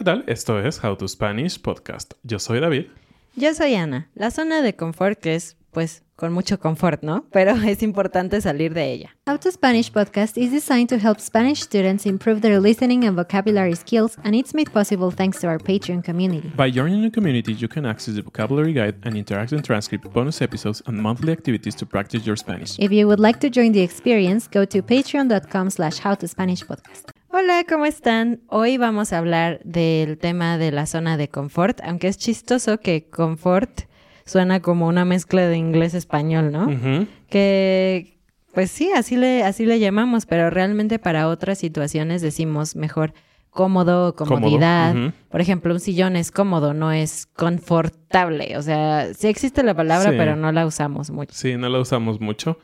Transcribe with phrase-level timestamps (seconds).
[0.00, 0.24] ¿qué tal?
[0.26, 2.14] Esto es How to Spanish Podcast.
[2.22, 2.86] Yo soy David.
[3.36, 4.08] Yo soy Ana.
[4.14, 7.26] La zona de confort que es, pues, con mucho confort, ¿no?
[7.32, 9.14] Pero es importante salir de ella.
[9.26, 13.76] How to Spanish podcast is designed to help Spanish students improve their listening and vocabulary
[13.76, 16.50] skills, and it's made possible thanks to our Patreon community.
[16.56, 20.82] By joining the community, you can access the vocabulary guide and interactive transcript, bonus episodes,
[20.86, 22.78] and monthly activities to practice your Spanish.
[22.78, 27.19] If you would like to join the experience, go to patreon.com slash howtospanishpodcast.
[27.32, 28.40] Hola, ¿cómo están?
[28.48, 33.08] Hoy vamos a hablar del tema de la zona de confort, aunque es chistoso que
[33.08, 33.82] confort
[34.24, 36.66] suena como una mezcla de inglés-español, ¿no?
[37.28, 38.18] Que,
[38.52, 43.12] pues sí, así le, así le llamamos, pero realmente para otras situaciones decimos mejor
[43.50, 44.94] cómodo, comodidad.
[45.28, 48.56] Por ejemplo, un sillón es cómodo, no es confortable.
[48.56, 50.16] O sea, sí existe la palabra, Sí.
[50.18, 51.32] pero no la usamos mucho.
[51.34, 52.58] Sí, no la usamos mucho.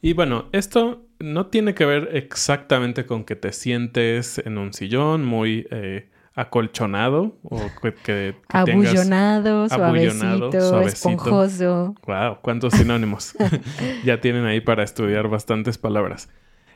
[0.00, 5.24] Y bueno, esto no tiene que ver exactamente con que te sientes en un sillón
[5.24, 8.34] muy eh, acolchonado o que, que-
[8.64, 8.94] tengas...
[8.94, 11.08] Abullonado, abullonado, suavecito, suavecito.
[11.10, 11.94] esponjoso.
[12.06, 13.34] Wow, cuántos sinónimos.
[14.04, 16.28] ya tienen ahí para estudiar bastantes palabras.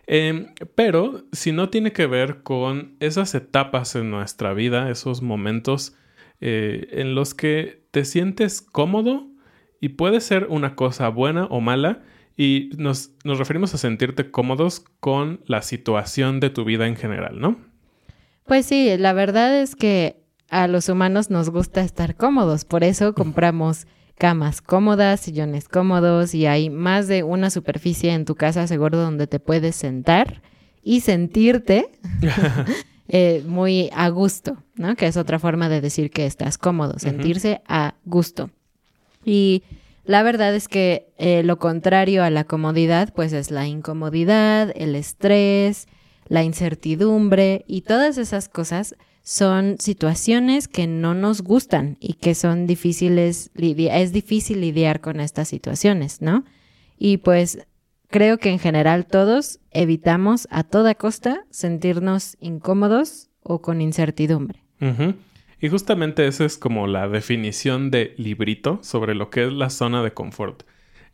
[0.07, 5.95] Em, pero si no tiene que ver con esas etapas en nuestra vida, esos momentos
[6.41, 9.27] eh, en los que te sientes cómodo
[9.81, 12.03] y puede ser una cosa buena o mala
[12.39, 17.41] y nos, nos referimos a sentirte cómodos con la situación de tu vida en general,
[17.41, 17.59] ¿no?
[18.47, 23.13] Pues sí, la verdad es que a los humanos nos gusta estar cómodos, por eso
[23.13, 28.99] compramos camas cómodas, sillones cómodos y hay más de una superficie en tu casa seguro
[28.99, 30.41] donde te puedes sentar
[30.83, 31.91] y sentirte
[33.09, 34.95] eh, muy a gusto, ¿no?
[34.95, 38.51] Que es otra forma de decir que estás cómodo, sentirse a gusto.
[39.25, 39.65] Y
[40.09, 44.95] la verdad es que eh, lo contrario a la comodidad, pues es la incomodidad, el
[44.95, 45.87] estrés,
[46.29, 52.67] la incertidumbre y todas esas cosas son situaciones que no nos gustan y que son
[52.67, 56.47] difíciles, es difícil lidiar con estas situaciones, ¿no?
[56.97, 57.67] Y pues
[58.09, 64.65] creo que en general todos evitamos a toda costa sentirnos incómodos o con incertidumbre.
[65.61, 70.03] Y justamente esa es como la definición de librito sobre lo que es la zona
[70.03, 70.63] de confort.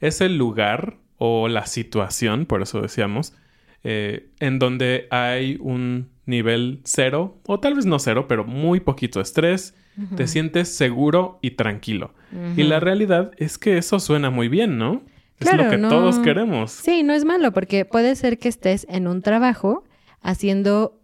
[0.00, 3.34] Es el lugar o la situación, por eso decíamos,
[3.84, 9.21] eh, en donde hay un nivel cero, o tal vez no cero, pero muy poquito
[9.21, 9.75] estrés,
[10.16, 12.12] te sientes seguro y tranquilo.
[12.56, 15.03] Y la realidad es que eso suena muy bien, ¿no?
[15.38, 16.71] es lo que no- todos queremos.
[16.72, 19.84] Sí, no es malo porque puede ser que estés en un trabajo
[20.22, 20.99] haciendo,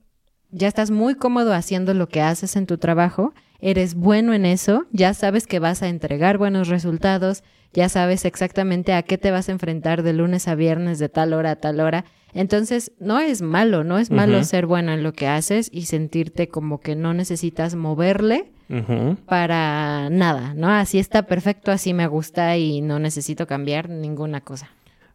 [0.52, 4.86] ya estás muy cómodo haciendo lo que haces en tu trabajo, eres bueno en eso,
[4.92, 9.48] ya sabes que vas a entregar buenos resultados, ya sabes exactamente a qué te vas
[9.48, 12.04] a enfrentar de lunes a viernes, de tal hora a tal hora.
[12.32, 16.48] Entonces, no es malo, no es malo ser bueno en lo que haces y sentirte
[16.48, 18.52] como que no necesitas moverle
[19.26, 20.68] para nada, ¿no?
[20.68, 24.70] Así está perfecto, así me gusta y no necesito cambiar ninguna cosa.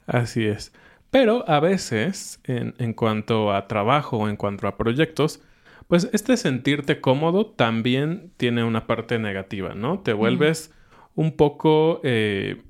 [0.07, 0.73] Así es.
[1.15, 5.41] Pero a veces, en, en cuanto a trabajo o en cuanto a proyectos,
[5.87, 9.99] pues este sentirte cómodo también tiene una parte negativa, ¿no?
[9.99, 10.73] Te vuelves
[11.15, 12.01] un poco...
[12.03, 12.61] eh,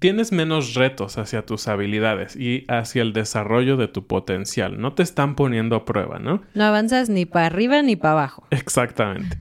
[0.00, 4.80] tienes menos retos hacia tus habilidades y hacia el desarrollo de tu potencial.
[4.80, 6.42] No te están poniendo a prueba, ¿no?
[6.54, 8.48] No avanzas ni para arriba ni para abajo.
[8.50, 9.38] Exactamente.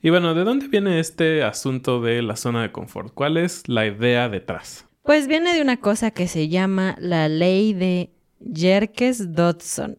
[0.00, 3.12] Y bueno, ¿de dónde viene este asunto de la zona de confort?
[3.12, 4.86] ¿Cuál es la idea detrás?
[5.04, 8.10] Pues viene de una cosa que se llama la ley de
[8.40, 9.98] Yerkes-Dodson.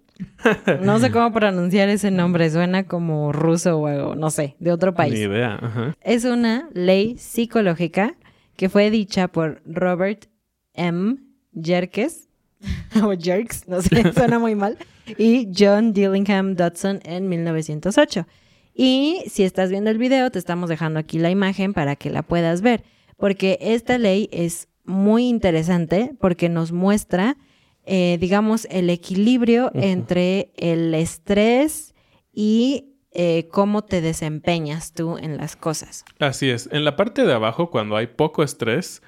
[0.82, 4.92] No sé cómo pronunciar ese nombre, suena como ruso o algo, no sé, de otro
[4.92, 5.14] Ni país.
[5.20, 5.56] idea.
[5.62, 5.96] Ajá.
[6.02, 8.16] Es una ley psicológica
[8.56, 10.26] que fue dicha por Robert
[10.74, 11.18] M.
[11.52, 12.30] Yerkes,
[13.04, 14.78] o Jerks, no sé, suena muy mal,
[15.18, 18.26] y John Dillingham Dodson en 1908.
[18.74, 22.24] Y si estás viendo el video, te estamos dejando aquí la imagen para que la
[22.24, 22.84] puedas ver,
[23.18, 27.38] porque esta ley es muy interesante porque nos muestra,
[27.86, 31.94] eh, digamos, el equilibrio entre el estrés
[32.34, 36.04] y eh, cómo te desempeñas tú en las cosas.
[36.20, 36.68] Así es.
[36.72, 39.02] En la parte de abajo, cuando hay poco estrés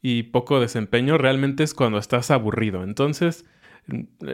[0.00, 2.84] y poco desempeño, realmente es cuando estás aburrido.
[2.84, 3.44] Entonces,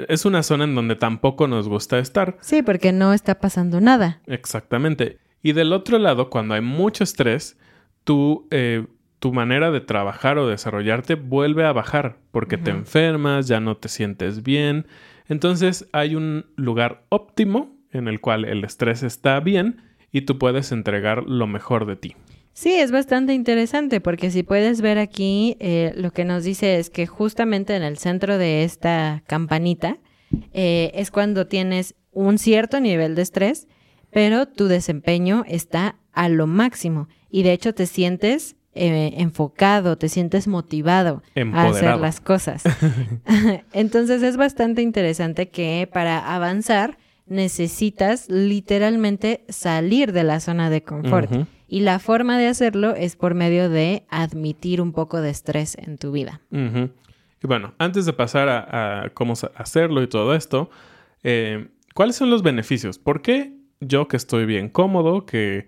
[0.08, 2.36] es una zona en donde tampoco nos gusta estar.
[2.40, 4.20] Sí, porque no está pasando nada.
[4.26, 5.18] Exactamente.
[5.42, 7.56] Y del otro lado, cuando hay mucho estrés,
[8.04, 8.86] tú, eh,
[9.24, 13.88] tu manera de trabajar o desarrollarte vuelve a bajar porque te enfermas, ya no te
[13.88, 14.86] sientes bien.
[15.28, 19.80] Entonces, hay un lugar óptimo en el cual el estrés está bien
[20.12, 22.16] y tú puedes entregar lo mejor de ti.
[22.52, 26.90] Sí, es bastante interesante porque si puedes ver aquí, eh, lo que nos dice es
[26.90, 29.96] que justamente en el centro de esta campanita
[30.52, 33.68] eh, es cuando tienes un cierto nivel de estrés,
[34.10, 40.08] pero tu desempeño está a lo máximo y de hecho te sientes eh, enfocado, te
[40.08, 41.22] sientes motivado
[41.52, 42.64] a hacer las cosas.
[43.72, 51.30] Entonces es bastante interesante que para avanzar necesitas literalmente salir de la zona de confort.
[51.66, 55.96] Y la forma de hacerlo es por medio de admitir un poco de estrés en
[55.96, 56.40] tu vida.
[56.50, 60.70] Y bueno, antes de pasar a, a cómo hacerlo y todo esto,
[61.22, 62.98] eh, ¿cuáles son los beneficios?
[62.98, 65.66] ¿Por qué yo que estoy bien cómodo, que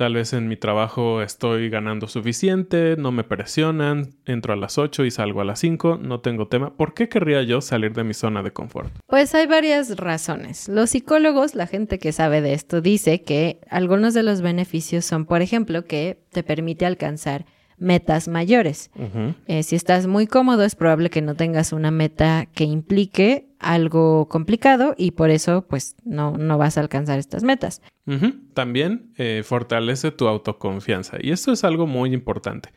[0.00, 5.04] tal vez en mi trabajo estoy ganando suficiente, no me presionan, entro a las 8
[5.04, 8.14] y salgo a las 5, no tengo tema, ¿por qué querría yo salir de mi
[8.14, 8.90] zona de confort?
[9.06, 10.70] Pues hay varias razones.
[10.70, 15.26] Los psicólogos, la gente que sabe de esto, dice que algunos de los beneficios son,
[15.26, 17.44] por ejemplo, que te permite alcanzar
[17.76, 18.90] metas mayores.
[19.48, 24.28] Eh, si estás muy cómodo, es probable que no tengas una meta que implique algo
[24.28, 27.82] complicado y por eso, pues, no, no vas a alcanzar estas metas.
[28.54, 31.18] También eh, fortalece tu autoconfianza.
[31.20, 32.70] Y esto es algo muy importante.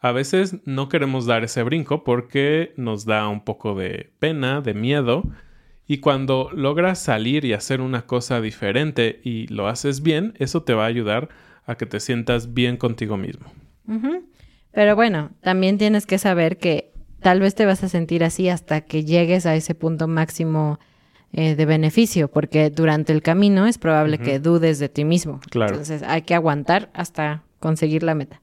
[0.00, 4.72] A veces no queremos dar ese brinco porque nos da un poco de pena, de
[4.72, 5.24] miedo.
[5.86, 10.74] Y cuando logras salir y hacer una cosa diferente y lo haces bien, eso te
[10.74, 11.28] va a ayudar
[11.66, 13.46] a que te sientas bien contigo mismo.
[14.72, 18.80] Pero bueno, también tienes que saber que tal vez te vas a sentir así hasta
[18.82, 20.78] que llegues a ese punto máximo
[21.32, 25.40] eh, de beneficio, porque durante el camino es probable que dudes de ti mismo.
[25.50, 25.72] Claro.
[25.72, 28.40] Entonces hay que aguantar hasta conseguir la meta.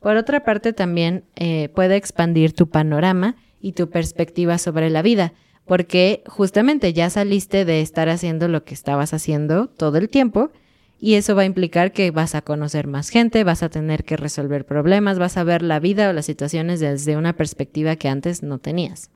[0.00, 5.32] Por otra parte, también eh, puede expandir tu panorama y tu perspectiva sobre la vida,
[5.64, 10.52] porque justamente ya saliste de estar haciendo lo que estabas haciendo todo el tiempo
[11.00, 14.16] y eso va a implicar que vas a conocer más gente, vas a tener que
[14.16, 18.42] resolver problemas, vas a ver la vida o las situaciones desde una perspectiva que antes
[18.42, 19.10] no tenías.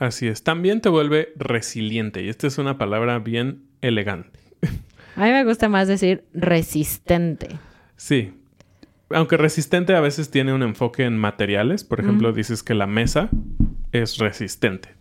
[0.00, 0.42] Así es.
[0.42, 2.22] También te vuelve resiliente.
[2.22, 4.40] Y esta es una palabra bien elegante.
[5.16, 7.48] A mí me gusta más decir resistente.
[7.96, 8.32] Sí.
[9.10, 11.82] Aunque resistente a veces tiene un enfoque en materiales.
[11.84, 13.28] Por ejemplo, dices que la mesa
[13.90, 14.94] es resistente.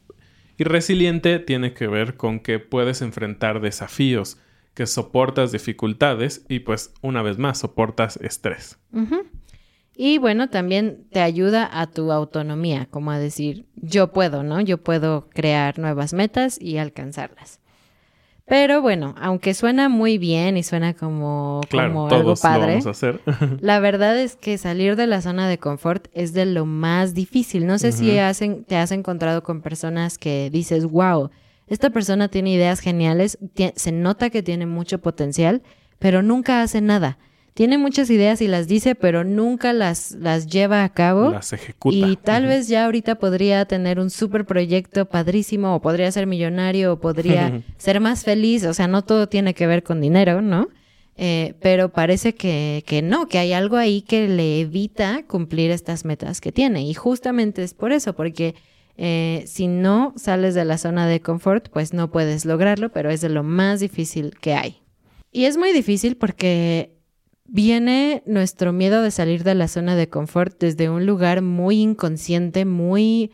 [0.58, 4.40] Y resiliente tiene que ver con que puedes enfrentar desafíos,
[4.80, 8.80] que soportas dificultades y pues una vez más soportas estrés.
[9.94, 14.62] Y bueno, también te ayuda a tu autonomía, como a decir, yo puedo, ¿no?
[14.62, 17.60] Yo puedo crear nuevas metas y alcanzarlas.
[18.46, 22.88] Pero bueno, aunque suena muy bien y suena como, Claro, como algo lo padre, vamos
[22.88, 23.20] a hacer.
[23.60, 27.68] la verdad es que salir de la zona de confort es de lo más difícil.
[27.68, 31.32] No sé si hacen, te has encontrado con personas que dices, wow,
[31.70, 33.38] esta persona tiene ideas geniales,
[33.76, 35.62] se nota que tiene mucho potencial,
[36.00, 37.18] pero nunca hace nada.
[37.54, 41.32] Tiene muchas ideas y las dice, pero nunca las, las lleva a cabo.
[41.32, 41.96] Las ejecuta.
[41.96, 46.94] Y tal vez ya ahorita podría tener un súper proyecto padrísimo, o podría ser millonario,
[46.94, 48.64] o podría ser más feliz.
[48.64, 50.70] O sea, no todo tiene que ver con dinero, ¿no?
[51.18, 56.06] Eh, pero parece que, que no, que hay algo ahí que le evita cumplir estas
[56.06, 56.84] metas que tiene.
[56.84, 58.56] Y justamente es por eso, porque
[59.02, 63.22] eh, si no sales de la zona de confort, pues no puedes lograrlo, pero es
[63.22, 64.82] de lo más difícil que hay.
[65.32, 66.98] Y es muy difícil porque
[67.46, 72.66] viene nuestro miedo de salir de la zona de confort desde un lugar muy inconsciente,
[72.66, 73.32] muy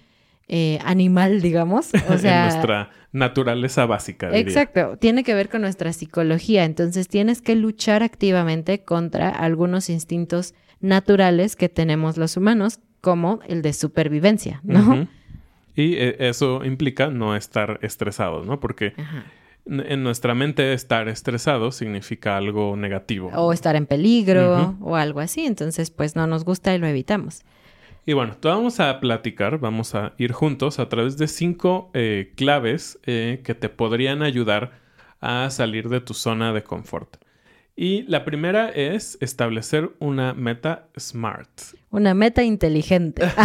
[0.47, 1.89] eh, animal, digamos.
[2.09, 4.27] O sea, en nuestra naturaleza básica.
[4.27, 4.41] diría.
[4.41, 10.53] Exacto, tiene que ver con nuestra psicología, entonces tienes que luchar activamente contra algunos instintos
[10.79, 15.07] naturales que tenemos los humanos, como el de supervivencia, ¿no?
[15.75, 18.59] Y eh, eso implica no estar estresados, ¿no?
[18.59, 19.25] Porque Ajá.
[19.65, 23.29] en nuestra mente estar estresado significa algo negativo.
[23.35, 27.43] O estar en peligro o algo así, entonces pues no nos gusta y lo evitamos.
[28.07, 32.99] Y bueno, vamos a platicar, vamos a ir juntos a través de cinco eh, claves
[33.05, 34.73] eh, que te podrían ayudar
[35.21, 37.17] a salir de tu zona de confort.
[37.75, 41.49] Y la primera es establecer una meta SMART.
[41.89, 43.23] Una meta inteligente.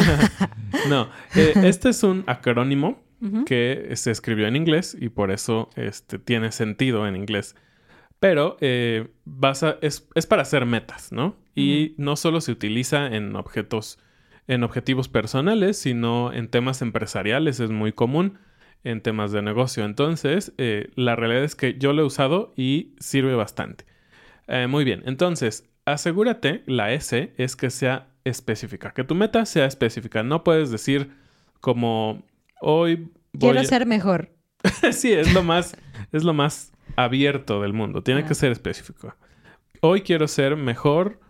[0.88, 3.02] No, eh, este es un acrónimo
[3.44, 7.54] que se escribió en inglés y por eso este, tiene sentido en inglés.
[8.18, 11.36] Pero eh, vas a- es, es para hacer metas, ¿no?
[11.54, 13.98] Y no solo se utiliza en objetos,
[14.46, 18.38] en objetivos personales, sino en temas empresariales, es muy común
[18.84, 19.84] en temas de negocio.
[19.84, 23.84] Entonces, eh, la realidad es que yo lo he usado y sirve bastante.
[24.50, 29.64] Eh, muy bien, entonces, asegúrate, la S es que sea específica, que tu meta sea
[29.66, 30.22] específica.
[30.22, 31.12] No puedes decir
[31.60, 32.22] como
[32.60, 32.96] hoy
[33.32, 34.30] voy Quiero a- ser mejor.
[34.92, 35.76] sí, es lo más,
[36.12, 38.02] es lo más abierto del mundo.
[38.02, 38.26] Tiene Ah.
[38.26, 39.14] que ser específico.
[39.80, 41.20] Hoy quiero ser mejor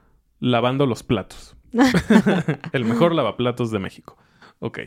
[0.41, 1.55] lavando los platos.
[2.73, 4.17] El mejor lavaplatos de México.
[4.59, 4.81] Ok.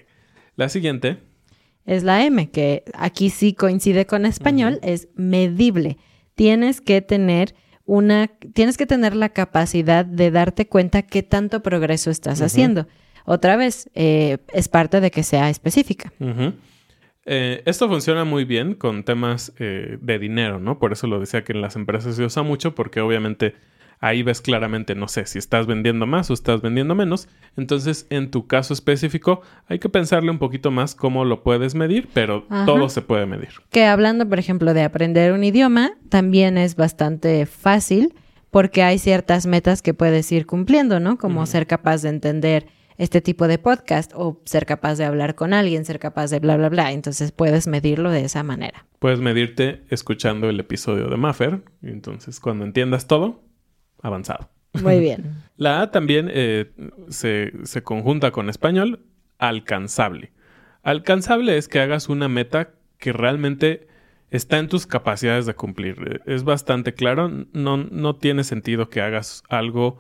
[0.56, 1.20] La siguiente.
[1.86, 5.98] Es la M, que aquí sí coincide con español, es medible.
[6.36, 12.12] Tienes que tener una, tienes que tener la capacidad de darte cuenta qué tanto progreso
[12.12, 12.88] estás haciendo.
[13.26, 16.12] Otra vez, eh, es parte de que sea específica.
[17.26, 20.78] Eh, esto funciona muy bien con temas eh, de dinero, ¿no?
[20.78, 23.56] Por eso lo decía que en las empresas se usa mucho, porque obviamente
[24.04, 27.30] ahí ves claramente, no sé, si estás vendiendo más o estás vendiendo menos.
[27.56, 32.10] Entonces, en tu caso específico, hay que pensarle un poquito más cómo lo puedes medir,
[32.14, 32.66] pero Ajá.
[32.66, 33.52] todo se puede medir.
[33.72, 38.14] Que hablando, por ejemplo, de aprender un idioma, también es bastante fácil
[38.52, 41.18] porque hay ciertas metas que puedes ir cumpliendo, ¿no?
[41.18, 42.68] Como ser capaz de entender
[42.98, 46.58] este tipo de podcast o ser capaz de hablar con alguien, ser capaz de bla,
[46.58, 46.92] bla, bla.
[46.92, 48.86] Entonces puedes medirlo de esa manera.
[49.00, 51.62] Puedes medirte escuchando el episodio de Maffer.
[51.82, 53.42] Entonces, cuando entiendas todo,
[54.04, 54.50] avanzado.
[54.82, 55.44] Muy bien.
[55.58, 56.72] La A también eh,
[57.10, 59.04] se, se conjunta con español,
[59.40, 60.32] alcanzable.
[60.84, 63.88] Alcanzable es que hagas una meta que realmente
[64.30, 66.22] está en tus capacidades de cumplir.
[66.26, 70.00] Es bastante claro, no, no tiene sentido que hagas algo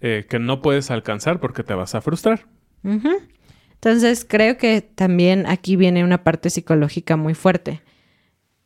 [0.00, 2.46] eh, que no puedes alcanzar porque te vas a frustrar.
[2.82, 7.80] Entonces, creo que también aquí viene una parte psicológica muy fuerte.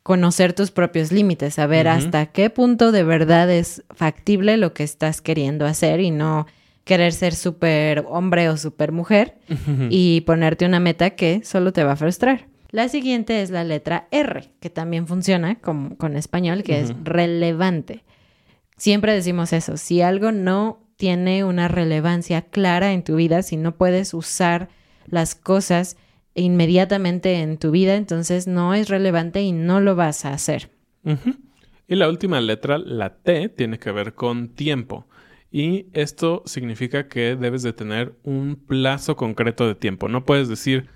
[0.02, 5.20] Conocer tus propios límites, saber hasta qué punto de verdad es factible lo que estás
[5.20, 6.46] queriendo hacer y no
[6.84, 9.38] querer ser súper hombre o súper mujer
[9.90, 12.48] y ponerte una meta que solo te va a frustrar.
[12.70, 18.02] La siguiente es la letra R, que también funciona con español, que es relevante.
[18.76, 23.76] Siempre decimos eso, si algo no tiene una relevancia clara en tu vida, si no
[23.76, 24.68] puedes usar
[25.06, 25.96] las cosas
[26.34, 30.70] inmediatamente en tu vida, entonces no es relevante y no lo vas a hacer.
[31.88, 35.06] Y la última letra, la T, tiene que ver con tiempo.
[35.50, 40.08] Y esto significa que debes de tener un plazo concreto de tiempo.
[40.08, 40.86] No puedes decir,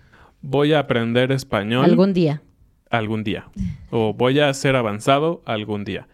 [0.40, 2.42] voy a aprender español Algún día.
[2.88, 3.50] algún día.
[3.90, 6.08] O voy a ser avanzado algún día.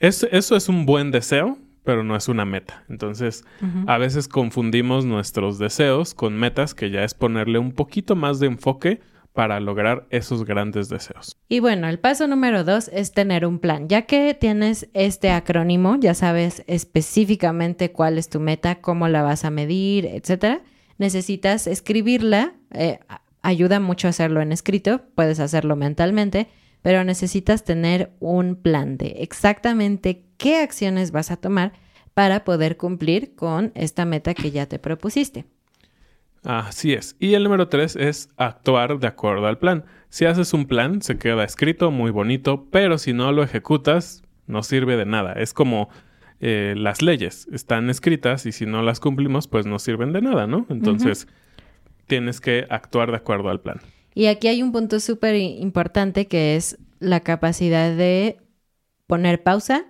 [0.00, 2.84] Es- eso es un buen deseo, pero no es una meta.
[2.90, 3.46] Entonces,
[3.86, 8.46] a veces confundimos nuestros deseos con metas que ya es ponerle un poquito más de
[8.48, 9.00] enfoque
[9.32, 11.38] para lograr esos grandes deseos.
[11.48, 13.88] Y bueno, el paso número dos es tener un plan.
[13.88, 19.46] Ya que tienes este acrónimo, ya sabes específicamente cuál es tu meta, cómo la vas
[19.46, 20.60] a medir, etcétera.
[20.98, 22.52] Necesitas escribirla.
[22.74, 22.98] eh,
[23.40, 26.48] ayuda mucho hacerlo en escrito, puedes hacerlo mentalmente,
[26.82, 31.72] pero necesitas tener un plan de exactamente qué acciones vas a tomar
[32.14, 35.44] para poder cumplir con esta meta que ya te propusiste.
[36.44, 37.16] Así es.
[37.18, 39.84] Y el número tres es actuar de acuerdo al plan.
[40.08, 44.62] Si haces un plan, se queda escrito, muy bonito, pero si no lo ejecutas, no
[44.62, 45.34] sirve de nada.
[45.34, 45.90] Es como
[46.40, 50.46] eh, las leyes, están escritas y si no las cumplimos, pues no sirven de nada,
[50.46, 50.66] ¿no?
[50.70, 51.28] Entonces,
[52.06, 53.80] tienes que actuar de acuerdo al plan.
[54.18, 58.40] Y aquí hay un punto súper importante que es la capacidad de
[59.06, 59.84] poner pausa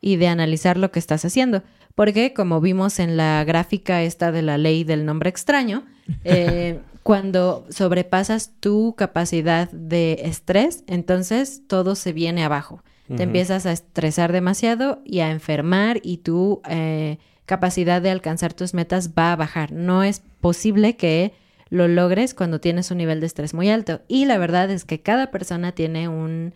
[0.00, 1.62] y de analizar lo que estás haciendo.
[1.94, 5.84] Porque como vimos en la gráfica esta de la ley del nombre extraño,
[6.24, 12.82] eh, cuando sobrepasas tu capacidad de estrés, entonces todo se viene abajo.
[13.14, 18.72] Te empiezas a estresar demasiado y a enfermar y tu eh, capacidad de alcanzar tus
[18.72, 19.72] metas va a bajar.
[19.72, 21.34] No es posible que
[21.70, 24.02] lo logres cuando tienes un nivel de estrés muy alto.
[24.08, 26.54] Y la verdad es que cada persona tiene un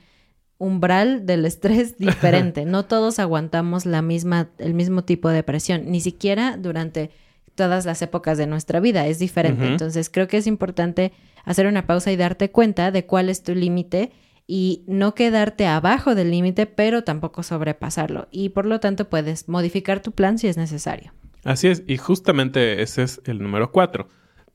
[0.59, 2.65] umbral del estrés diferente.
[2.65, 7.11] No todos aguantamos la misma, el mismo tipo de presión, ni siquiera durante
[7.55, 9.07] todas las épocas de nuestra vida.
[9.07, 9.67] Es diferente.
[9.67, 11.13] Entonces creo que es importante
[11.45, 14.13] hacer una pausa y darte cuenta de cuál es tu límite
[14.47, 18.29] y no quedarte abajo del límite, pero tampoco sobrepasarlo.
[18.31, 21.13] Y por lo tanto puedes modificar tu plan si es necesario.
[21.45, 24.09] Así es, y justamente ese es el número cuatro.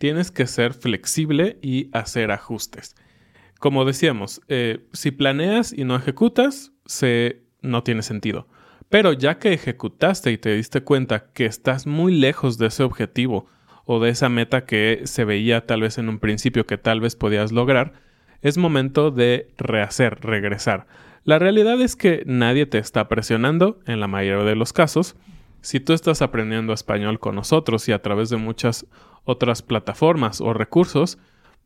[0.04, 2.94] Tienes que ser flexible y hacer ajustes.
[3.58, 6.74] Como decíamos, eh, si planeas y no ejecutas,
[7.62, 8.50] no tiene sentido.
[8.90, 13.48] Pero ya que ejecutaste y te diste cuenta que estás muy lejos de ese objetivo
[13.86, 17.16] o de esa meta que se veía tal vez en un principio que tal vez
[17.16, 17.94] podías lograr,
[18.42, 20.86] es momento de rehacer, regresar.
[21.24, 25.16] La realidad es que nadie te está presionando en la mayoría de los casos.
[25.64, 28.86] Si tú estás aprendiendo español con nosotros y a través de muchas
[29.24, 31.18] otras plataformas o recursos,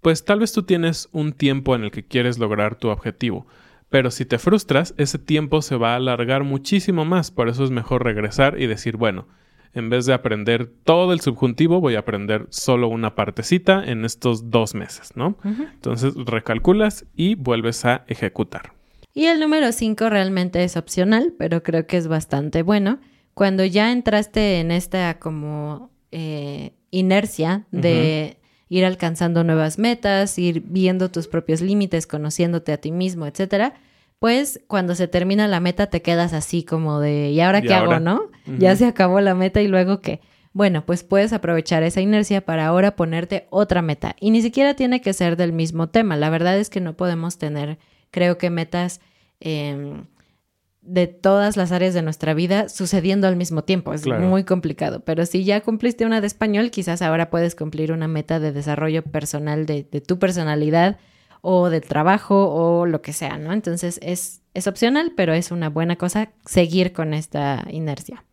[0.01, 3.47] pues tal vez tú tienes un tiempo en el que quieres lograr tu objetivo.
[3.89, 7.31] Pero si te frustras, ese tiempo se va a alargar muchísimo más.
[7.31, 9.27] Por eso es mejor regresar y decir, bueno,
[9.73, 14.51] en vez de aprender todo el subjuntivo, voy a aprender solo una partecita en estos
[14.51, 15.39] dos meses, ¿no?
[15.43, 18.73] Entonces recalculas y vuelves a ejecutar.
[19.15, 22.99] Y el número 5 realmente es opcional, pero creo que es bastante bueno.
[23.37, 31.11] Cuando ya entraste en esta como eh, inercia de ir alcanzando nuevas metas, ir viendo
[31.11, 33.75] tus propios límites, conociéndote a ti mismo, etcétera,
[34.17, 37.75] pues cuando se termina la meta te quedas así como de, ¿y ahora ¿Y qué
[37.75, 37.97] ahora?
[37.97, 38.21] hago, no?
[38.57, 40.19] Ya se acabó la meta y luego qué.
[40.53, 44.15] Bueno, pues puedes aprovechar esa inercia para ahora ponerte otra meta.
[44.19, 46.15] Y ni siquiera tiene que ser del mismo tema.
[46.15, 47.77] La verdad es que no podemos tener,
[48.09, 48.99] creo que, metas
[49.39, 50.05] em,
[50.87, 53.93] de todas las áreas de nuestra vida sucediendo al mismo tiempo.
[53.93, 54.25] Es Claro.
[54.25, 55.01] muy complicado.
[55.01, 59.03] Pero si ya cumpliste una de español, quizás ahora puedes cumplir una meta de desarrollo
[59.03, 60.97] personal de, de tu personalidad
[61.41, 63.53] o del trabajo o lo que sea, ¿no?
[63.53, 68.23] Entonces es, es opcional, pero es una buena cosa seguir con esta inercia.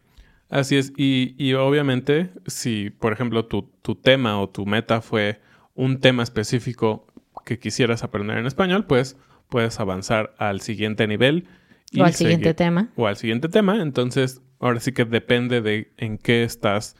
[0.48, 5.40] Así es, y, y obviamente si, por ejemplo, tu, tu tema o tu meta fue
[5.74, 7.06] un tema específico
[7.44, 9.16] que quisieras aprender en español, pues
[9.48, 11.48] puedes avanzar al siguiente nivel.
[11.94, 12.88] Y O al siguiente seguir- tema.
[12.96, 13.80] O al siguiente tema.
[13.80, 16.96] Entonces, ahora sí que depende de en qué estás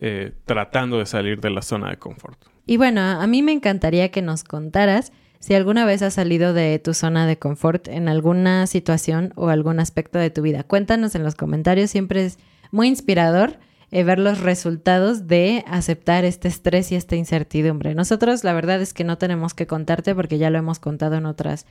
[0.00, 2.38] eh, tratando de salir de la zona de confort.
[2.66, 6.78] Y bueno, a mí me encantaría que nos contaras si alguna vez has salido de
[6.78, 10.64] tu zona de confort en alguna situación o algún aspecto de tu vida.
[10.64, 12.38] Cuéntanos en los comentarios, siempre es
[12.72, 13.56] muy inspirador
[13.90, 17.94] eh, ver los resultados de aceptar este estrés y esta incertidumbre.
[17.94, 21.24] Nosotros la verdad es que no tenemos que contarte porque ya lo hemos contado en
[21.24, 21.66] otras,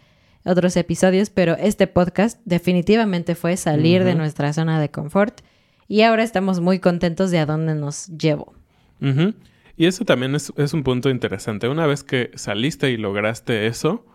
[0.47, 5.41] otros episodios, pero este podcast definitivamente fue salir de nuestra zona de confort
[5.87, 8.53] y ahora estamos muy contentos de a dónde nos llevó.
[9.01, 9.33] Ujú.
[9.75, 11.67] Y eso también es, es un punto interesante.
[11.67, 14.05] Una vez que saliste y lograste eso,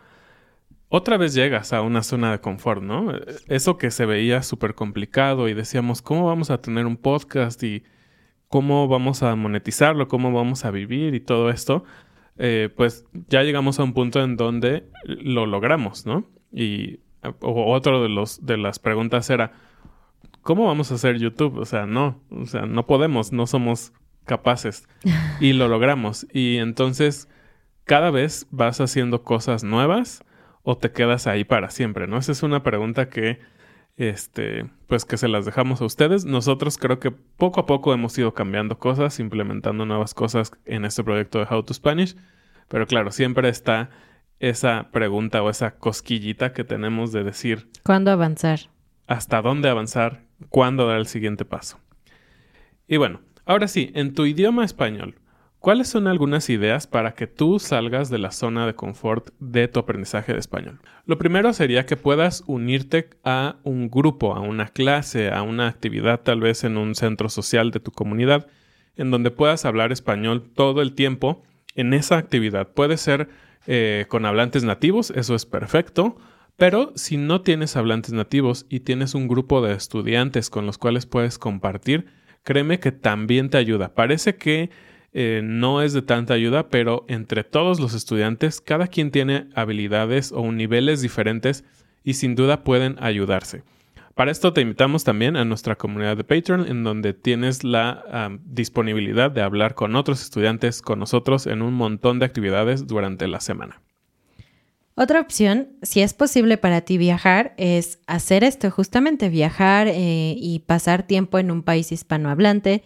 [0.88, 3.12] otra vez llegas a una zona de confort, ¿no?
[3.48, 7.82] Eso que se veía súper complicado y decíamos, ¿cómo vamos a tener un podcast y
[8.48, 11.84] cómo vamos a monetizarlo, cómo vamos a vivir y todo esto?
[12.38, 16.26] Eh, pues ya llegamos a un punto en donde lo logramos, ¿no?
[16.52, 17.00] Y
[17.40, 19.52] otro de los de las preguntas era,
[20.42, 21.58] ¿cómo vamos a hacer YouTube?
[21.58, 23.92] O sea, no, o sea, no podemos, no somos
[24.24, 24.88] capaces.
[25.40, 26.26] Y lo logramos.
[26.32, 27.28] Y entonces,
[27.84, 30.24] cada vez vas haciendo cosas nuevas
[30.62, 32.18] o te quedas ahí para siempre, ¿no?
[32.18, 33.40] Esa es una pregunta que,
[34.08, 36.24] este, pues que se las dejamos a ustedes.
[36.24, 41.04] Nosotros creo que poco a poco hemos ido cambiando cosas, implementando nuevas cosas en este
[41.04, 42.16] proyecto de How to Spanish.
[42.68, 43.90] Pero claro, siempre está
[44.40, 48.60] esa pregunta o esa cosquillita que tenemos de decir, ¿Cuándo avanzar?
[49.06, 51.78] hasta dónde avanzar, cuándo dar el siguiente paso.
[52.88, 55.14] Y bueno, ahora sí, en tu idioma español,
[55.62, 59.80] ¿cuáles son algunas ideas para que tú salgas de la zona de confort de tu
[59.80, 60.80] aprendizaje de español?
[61.06, 66.20] Lo primero sería que puedas unirte a un grupo, a una clase, a una actividad
[66.20, 68.48] tal vez en un centro social de tu comunidad,
[68.96, 71.42] en donde puedas hablar español todo el tiempo
[71.74, 72.68] en esa actividad.
[72.68, 73.30] Puede ser
[73.66, 76.18] eh, con hablantes nativos, eso es perfecto.
[76.56, 81.06] Pero si no tienes hablantes nativos y tienes un grupo de estudiantes con los cuales
[81.06, 82.06] puedes compartir,
[82.42, 83.94] créeme que también te ayuda.
[83.94, 84.70] Parece que
[85.12, 90.32] eh, no es de tanta ayuda, pero entre todos los estudiantes, cada quien tiene habilidades
[90.32, 91.64] o niveles diferentes
[92.02, 93.62] y sin duda pueden ayudarse.
[94.14, 99.30] Para esto te invitamos también a nuestra comunidad de Patreon, en donde tienes la disponibilidad
[99.30, 103.80] de hablar con otros estudiantes, con nosotros, en un montón de actividades durante la semana.
[104.94, 110.58] Otra opción, si es posible para ti viajar, es hacer esto, justamente viajar eh, y
[110.66, 112.82] pasar tiempo en un país hispanohablante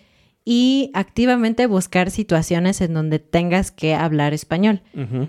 [0.48, 4.80] y activamente buscar situaciones en donde tengas que hablar español.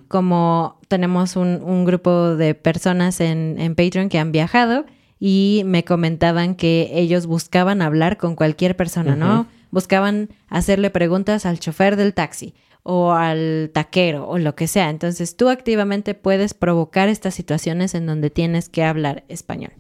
[0.08, 4.86] Como tenemos un, un grupo de personas en, en Patreon que han viajado
[5.20, 9.48] y me comentaban que ellos buscaban hablar con cualquier persona, ¿no?
[9.72, 12.54] Buscaban hacerle preguntas al chofer del taxi
[12.84, 14.92] o al taquero o lo que sea.
[14.92, 19.72] Entonces tú activamente puedes provocar estas situaciones en donde tienes que hablar español.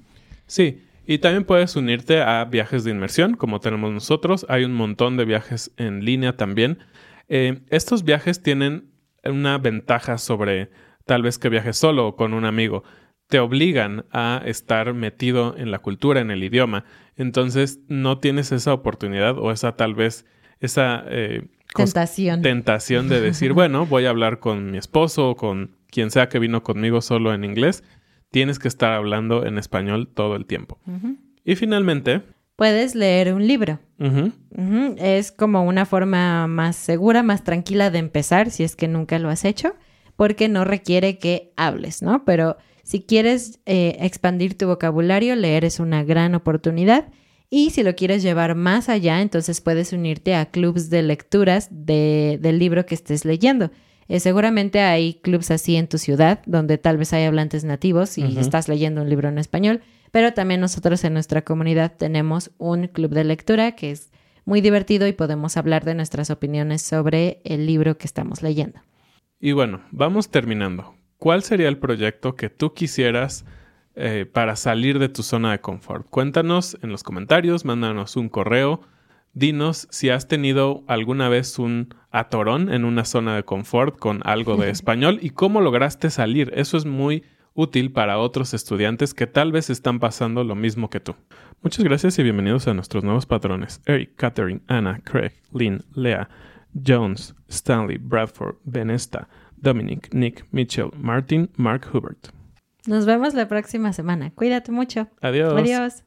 [0.47, 4.45] Sí, y también puedes unirte a viajes de inmersión, como tenemos nosotros.
[4.49, 6.79] Hay un montón de viajes en línea también.
[7.29, 8.91] Eh, estos viajes tienen
[9.23, 10.69] una ventaja sobre
[11.05, 12.83] tal vez que viajes solo o con un amigo.
[13.27, 16.83] Te obligan a estar metido en la cultura, en el idioma.
[17.15, 20.25] Entonces no tienes esa oportunidad o esa tal vez
[20.59, 22.41] esa eh, Tentación.
[22.41, 26.39] tentación de decir, bueno, voy a hablar con mi esposo o con quien sea que
[26.39, 27.83] vino conmigo solo en inglés.
[28.31, 30.79] Tienes que estar hablando en español todo el tiempo.
[31.43, 32.21] Y finalmente,
[32.55, 33.79] Puedes leer un libro.
[34.97, 39.29] Es como una forma más segura, más tranquila de empezar si es que nunca lo
[39.29, 39.75] has hecho,
[40.15, 42.25] porque no requiere que hables, ¿no?
[42.25, 47.09] Pero si quieres eh, expandir tu vocabulario, leer es una gran oportunidad.
[47.49, 52.39] Y si lo quieres llevar más allá, entonces puedes unirte a clubs de lecturas de-
[52.41, 53.69] del libro que estés leyendo.
[54.07, 58.37] Eh, seguramente hay clubs así en tu ciudad, donde tal vez hay hablantes nativos y
[58.39, 63.11] estás leyendo un libro en español, pero también nosotros en nuestra comunidad tenemos un club
[63.11, 64.11] de lectura que es
[64.45, 68.79] muy divertido y podemos hablar de nuestras opiniones sobre el libro que estamos leyendo.
[69.39, 70.95] y bueno, vamos terminando.
[71.17, 73.43] ¿Cuál sería el proyecto que tú quisieras
[73.99, 76.05] eh, para salir de tu zona de confort.
[76.11, 78.81] Cuéntanos en los comentarios, mándanos un correo,
[79.33, 84.57] dinos si has tenido alguna vez un atorón en una zona de confort con algo
[84.57, 86.51] de español y cómo lograste salir.
[86.55, 90.99] Eso es muy útil para otros estudiantes que tal vez están pasando lo mismo que
[90.99, 91.15] tú.
[91.63, 93.81] Muchas gracias y bienvenidos a nuestros nuevos patrones.
[93.87, 96.29] Eric, Catherine, Anna, Craig, Lynn, Lea,
[96.85, 102.29] Jones, Stanley, Bradford, Benesta, Dominic, Nick, Mitchell, Martin, Mark Hubert.
[102.85, 104.31] Nos vemos la próxima semana.
[104.31, 105.07] Cuídate mucho.
[105.21, 105.53] Adiós.
[105.53, 106.03] Adiós.